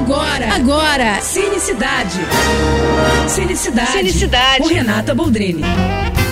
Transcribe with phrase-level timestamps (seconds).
[0.00, 2.20] Agora, agora, Cinecidade.
[3.28, 3.92] Cinecidade.
[3.92, 4.62] Cinecidade.
[4.62, 5.62] Com Renata Boldrini.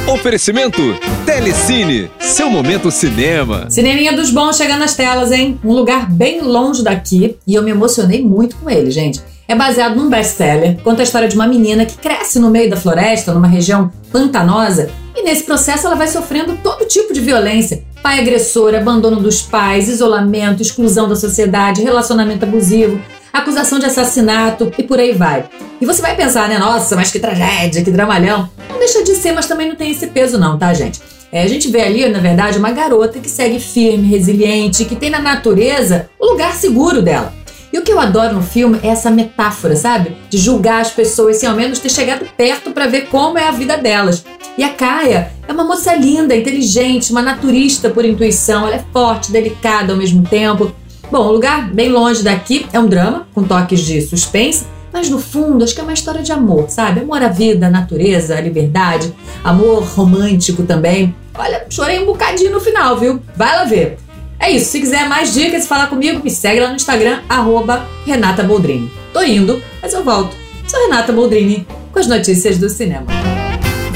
[0.06, 3.67] Oferecimento Telecine, seu momento cinema.
[3.68, 5.60] Cineminha dos bons chegando nas telas, hein?
[5.62, 9.21] Um lugar bem longe daqui e eu me emocionei muito com ele, gente.
[9.46, 12.77] É baseado num best-seller, conta a história de uma menina que cresce no meio da
[12.77, 17.85] floresta, numa região pantanosa, e nesse processo ela vai sofrendo todo tipo de violência.
[18.03, 22.98] Pai agressor, abandono dos pais, isolamento, exclusão da sociedade, relacionamento abusivo,
[23.39, 25.44] acusação de assassinato e por aí vai.
[25.81, 26.58] E você vai pensar, né?
[26.58, 28.49] Nossa, mas que tragédia, que dramalhão.
[28.68, 31.00] Não deixa de ser, mas também não tem esse peso, não, tá, gente?
[31.30, 35.10] É, a gente vê ali, na verdade, uma garota que segue firme, resiliente, que tem
[35.10, 37.32] na natureza o lugar seguro dela.
[37.72, 40.16] E o que eu adoro no filme é essa metáfora, sabe?
[40.30, 43.50] De julgar as pessoas sem ao menos ter chegado perto para ver como é a
[43.50, 44.24] vida delas.
[44.56, 48.66] E a Kaia é uma moça linda, inteligente, uma naturista por intuição.
[48.66, 50.74] Ela é forte, delicada ao mesmo tempo.
[51.10, 55.18] Bom, o lugar bem longe daqui é um drama, com toques de suspense, mas no
[55.18, 57.00] fundo acho que é uma história de amor, sabe?
[57.00, 61.14] Amor à vida, à natureza, à liberdade, amor romântico também.
[61.34, 63.22] Olha, chorei um bocadinho no final, viu?
[63.34, 63.98] Vai lá ver.
[64.38, 67.86] É isso, se quiser mais dicas e falar comigo, me segue lá no Instagram, arroba
[68.05, 68.90] Renata Boldrini.
[69.12, 70.36] Tô indo, mas eu volto.
[70.66, 73.06] Sou Renata Boldrini, com as notícias do cinema.